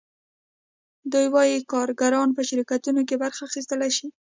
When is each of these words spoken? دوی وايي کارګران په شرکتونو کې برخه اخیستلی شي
دوی 1.11 1.27
وايي 1.35 1.57
کارګران 1.73 2.29
په 2.33 2.41
شرکتونو 2.49 3.01
کې 3.07 3.15
برخه 3.23 3.41
اخیستلی 3.49 3.91
شي 3.97 4.07